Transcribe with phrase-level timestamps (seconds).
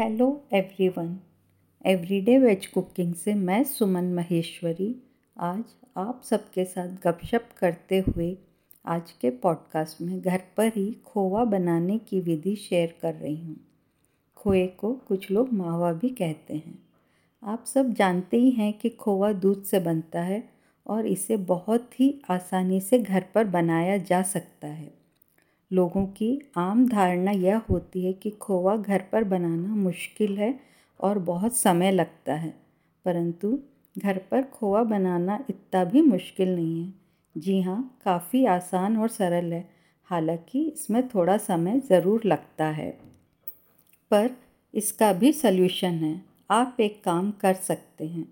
[0.00, 1.16] Hello everyone
[1.86, 5.02] everyday veg cooking से मैं सुमन महेश्वरी।
[5.40, 5.64] आज
[5.96, 8.38] आप सबके साथ गपशप करते हुए
[8.86, 13.56] आज के पॉडकास्ट में घर पर ही खोवा बनाने की विधि शेयर कर रही हूँ।
[14.36, 16.78] खोए को कुछ लोग मावा भी कहते हैं।
[17.42, 20.48] आप सब जानते ही हैं कि खोवा दूध से बनता है
[20.86, 24.79] और इसे बहुत ही आसानी से घर पर बनाया जा सकता है।
[25.72, 30.60] लोगों की आम धारणा यह होती है कि खोवा घर पर बनाना मुश्किल है
[31.00, 32.54] और बहुत समय लगता है।
[33.04, 33.58] परंतु
[33.98, 36.92] घर पर खोवा बनाना इतना भी मुश्किल नहीं है।
[37.38, 39.68] जी हाँ काफ़ी आसान और सरल है।
[40.04, 42.90] हालाँकि इसमें थोड़ा समय ज़रूर लगता है।
[44.10, 44.30] पर
[44.74, 48.28] इसका भी सल्यूशन है। आप एक काम कर सकते हैं।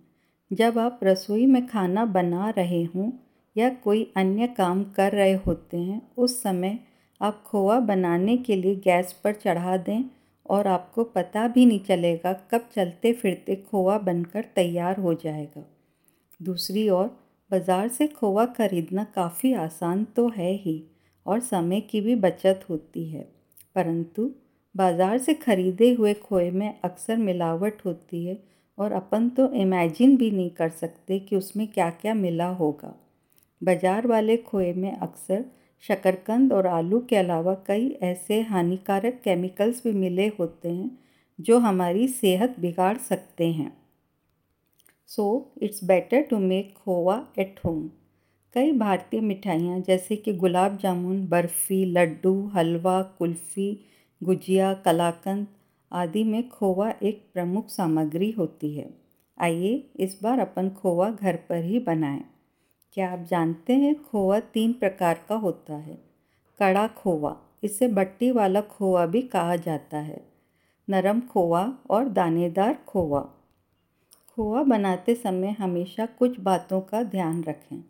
[0.52, 3.12] जब आप रसोई में खाना बना रहे हों
[3.56, 6.78] या कोई अन्य काम कर रहे होते हैं, उस समय
[7.20, 10.04] आप खोआ बनाने के लिए गैस पर चढ़ा दें
[10.46, 15.64] और आपको पता भी नहीं चलेगा कब चलते फिरते खोआ बनकर तैयार हो जाएगा।
[16.41, 17.06] दूसरी ओर,
[17.50, 20.83] बाज़ार से खोआ खरीदना काफ़ी आसान तो है ही
[21.27, 23.22] और समय की भी बचत होती है।
[23.75, 24.30] परंतु,
[24.75, 28.38] बाज़ार से ख़रीदे हुए खोए में अक्सर मिलावट होती है
[28.78, 32.94] और अपन तो इमेजिन भी नहीं कर सकते कि उसमें क्या क्या मिला होगा।
[33.60, 35.44] बाज़ार वाले खोए में अक्सर
[35.83, 40.98] शकरकंद और आलू के अलावा कई ऐसे हानिकारक केमिकल्स भी मिले होते हैं,
[41.41, 43.77] जो हमारी सेहत बिगाड़ सकते हैं।
[45.06, 47.91] So it's better to make khoa at home
[48.55, 53.81] कई भारतीय मिठाइयाँ जैसे कि गुलाब जामुन, बर्फ़ी, लड्डू, हलवा, कुल्फ़ी,
[54.23, 55.47] गुजिया, कलाकंद
[55.93, 58.89] आदि में खोवा एक प्रमुख सामग्री होती है।
[59.39, 62.25] आइए इस बार अपन खोवा घर पर ही बनाएँ।
[62.92, 65.98] क्या आप जानते हैं खोआ तीन प्रकार का होता है?
[66.58, 70.28] कड़ा खोआ, इसे बट्टी वाला खोआ भी कहा जाता है।
[70.91, 73.20] नरम खोआ और दानेदार खोआ।
[74.34, 77.84] खोआ बनाते समय हमेशा कुछ बातों का ध्यान रखें।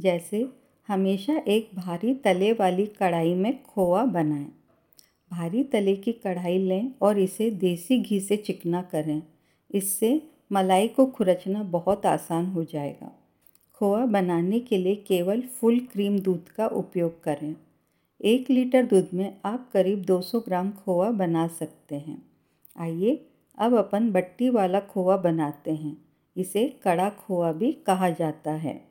[0.00, 0.48] जैसे,
[0.88, 4.52] हमेशा एक भारी तले वाली कढ़ाई में खोआ बनाएँ।
[5.30, 9.22] भारी तले की कढ़ाई लें और इसे देसी घी से चिकना करें।
[9.74, 13.20] इससे मलाई को खुरचना बहुत आसान हो जाएगा।
[13.74, 17.56] खोआ बनाने के लिए केवल फुल क्रीम दूध का उपयोग करें।
[18.24, 22.22] एक लीटर दूध में आप करीब 200 ग्राम खोआ बना सकते हैं।
[22.78, 23.26] आइए
[23.58, 26.04] अब अपन बट्टी वाला खोआ बनाते हैं।
[26.36, 28.84] इसे कड़ा खोआ भी कहा जाता है।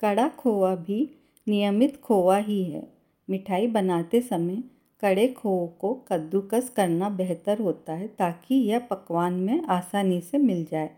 [0.00, 1.10] कड़ा खोआ भी
[1.48, 2.92] नियमित खोआ ही है।
[3.30, 4.62] मिठाई बनाते समय
[5.00, 10.64] कड़े खोए को कद्दूकस करना बेहतर होता है ताकि यह पकवान में आसानी से मिल
[10.64, 10.90] जाए।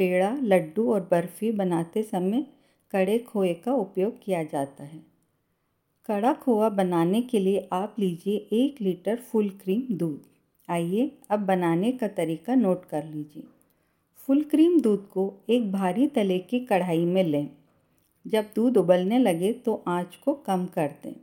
[0.00, 2.46] पेड़ा, लड्डू और बर्फ़ी बनाते समय
[2.92, 5.00] कड़े खोए का उपयोग किया जाता है।
[6.06, 10.22] कड़ा खोआ बनाने के लिए आप लीजिए एक लीटर फुल क्रीम दूध।
[10.68, 13.42] आइए अब बनाने का तरीका नोट कर लीजिए।
[14.16, 17.48] फुल क्रीम दूध को एक भारी तले की कढ़ाई में लें।
[18.26, 21.14] जब दूध उबलने लगे तो आँच को कम कर दें।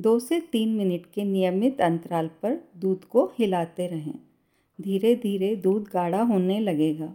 [0.00, 4.14] दो से तीन मिनट के नियमित अंतराल पर दूध को हिलाते रहें।
[4.80, 7.14] धीरे धीरे दूध गाढ़ा होने लगेगा।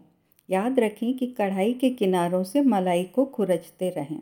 [0.50, 4.22] याद रखें कि कढ़ाई के किनारों से मलाई को खुरचते रहें।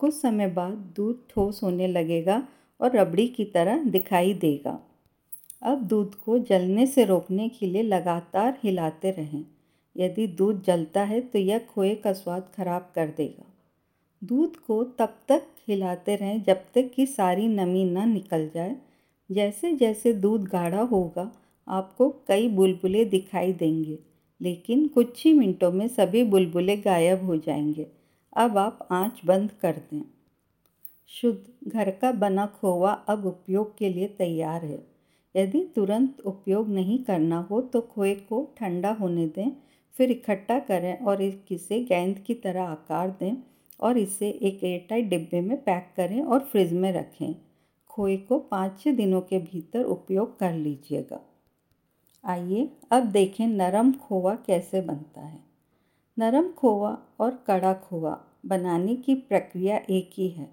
[0.00, 2.42] कुछ समय बाद दूध ठोस होने लगेगा
[2.80, 4.78] और रबड़ी की तरह दिखाई देगा।
[5.62, 9.44] अब दूध को जलने से रोकने के लिए लगातार हिलाते रहें।
[9.96, 13.44] यदि दूध जलता है तो यह खोए का स्वाद खराब कर देगा।
[14.22, 18.76] दूध को तब तक हिलाते रहें जब तक कि सारी नमी न निकल जाए।
[19.30, 21.30] जैसे जैसे दूध गाढ़ा होगा,
[21.68, 23.98] आपको कई बुलबुले दिखाई देंगे।
[24.40, 27.86] लेकिन कुछ ही मिनटों में सभी बुलबुले गायब हो जाएँगे।
[28.36, 30.02] अब आप आँच बंद कर दें।
[31.10, 34.84] शुद्ध, घर का बना खोवा अब उपयोग के लिए तैयार है।
[35.34, 39.50] यदि तुरंत उपयोग नहीं करना हो तो खोए को ठंडा होने दें,
[39.94, 43.36] फिर इकट्ठा करें और इसे गेंद की तरह आकार दें
[43.80, 47.34] और इसे एक एयरटाइट डिब्बे में पैक करें और फ्रिज में रखें।
[47.90, 51.20] खोए को पाँच छः दिनों के भीतर उपयोग कर लीजिएगा।
[52.24, 55.38] आइए अब देखें नरम खोवा कैसे बनता है।
[56.18, 60.48] नरम खोवा और कड़ा खोवा बनाने की प्रक्रिया एक ही है।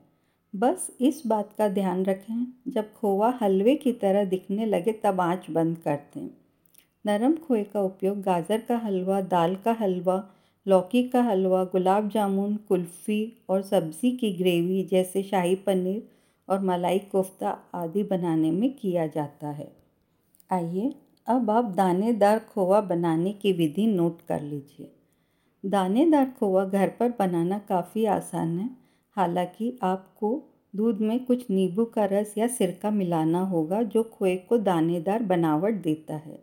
[0.56, 5.50] बस इस बात का ध्यान रखें, जब खोवा हलवे की तरह दिखने लगे तब आँच
[5.50, 6.30] बंद कर दें।
[7.06, 10.24] नरम खोए का उपयोग गाजर का हलवा, दाल का हलवा,
[10.68, 16.08] लौकी का हलवा, गुलाब जामुन, कुल्फ़ी और सब्ज़ी की ग्रेवी जैसे शाही पनीर
[16.50, 19.72] और मलाई कोफ्ता आदि बनाने में किया जाता है।
[20.52, 20.94] आइए
[21.28, 24.92] अब आप दानेदार खोवा बनाने की विधि नोट कर लीजिए।
[25.66, 28.70] दानेदार खोवा घर पर बनाना काफ़ी आसान है।
[29.12, 30.44] हालाँकि आपको
[30.75, 35.74] दूध में कुछ नींबू का रस या सिरका मिलाना होगा जो खोए को दानेदार बनावट
[35.74, 36.40] देता है।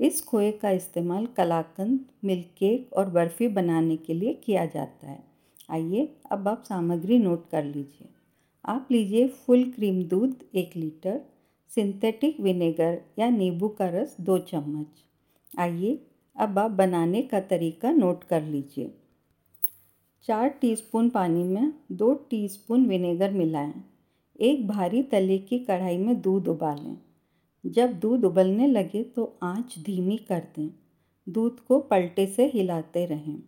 [0.00, 5.24] इस खोए का इस्तेमाल कलाकंद मिल्क केक और बर्फ़ी बनाने के लिए किया जाता है।
[5.70, 8.08] आइए अब आप सामग्री नोट कर लीजिए।
[8.64, 11.20] आप लीजिए फुल क्रीम दूध एक लीटर
[11.74, 14.86] सिंथेटिक विनेगर या नींबू का रस दो चम्मच।
[15.58, 16.06] आइए
[16.36, 18.94] अब आप बनाने का तरीका नोट कर लीजिए।
[20.22, 23.74] चार टीस्पून पानी में दो टीस्पून विनेगर मिलाएँ।
[24.40, 26.96] एक भारी तले की कढ़ाई में दूध उबालें।
[27.64, 30.70] जब दूध उबलने लगे तो आँच धीमी कर दें।
[31.28, 33.42] दूध को पलटे से हिलाते रहें।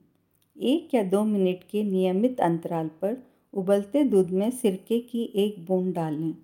[0.57, 3.17] एक या दो मिनट के नियमित अंतराल पर
[3.55, 6.35] उबलते दूध में सिरके की एक बूंद डालें।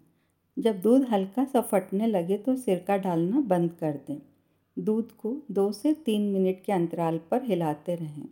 [0.58, 4.22] जब दूध हल्का सा फटने लगे तो सिरका डालना बंद कर दें।
[4.78, 8.28] दूध को दो से तीन मिनट के अंतराल पर हिलाते रहें।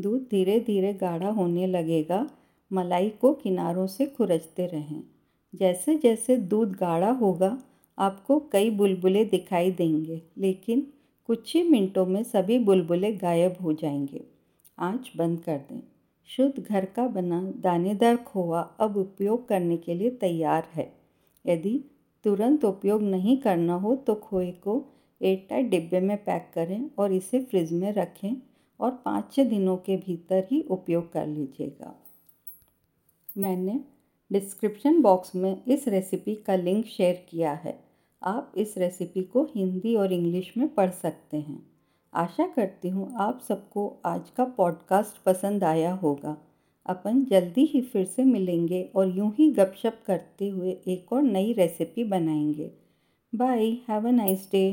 [0.00, 2.30] दूध धीरे धीरे गाढ़ा होने लगेगा,
[2.72, 5.02] मलाई को किनारों से खुरचते रहें।
[5.54, 7.62] जैसे जैसे दूध गाढ़ा होगा,
[7.98, 10.86] आपको कई बुलबुले दिखाई देंगे, लेकिन
[11.24, 14.24] कुछ ही मिनटों में सभी बुलबुले गायब हो जाएँगे।
[14.78, 15.82] आँच बंद कर दें।
[16.26, 20.95] शुद्ध घर का बना दानेदार खोआ अब उपयोग करने के लिए तैयार है।
[21.46, 21.78] यदि
[22.24, 24.84] तुरंत उपयोग नहीं करना हो तो खोए को
[25.20, 28.36] एयरटाइट डिब्बे में पैक करें और इसे फ्रिज में रखें
[28.80, 31.94] और पाँच छः दिनों के भीतर ही उपयोग कर लीजिएगा।
[33.38, 33.80] मैंने
[34.30, 37.78] डिस्क्रिप्शन बॉक्स में इस रेसिपी का लिंक शेयर किया है।
[38.22, 41.62] आप इस रेसिपी को हिंदी और इंग्लिश में पढ़ सकते हैं।
[42.14, 46.36] आशा करती हूँ आप सबको आज का पॉडकास्ट पसंद आया होगा।
[46.86, 51.52] अपन जल्दी ही फिर से मिलेंगे और यूँ ही गपशप करते हुए एक और नई
[51.52, 52.70] रेसिपी बनाएँगे।
[53.32, 54.66] Bye have a nice day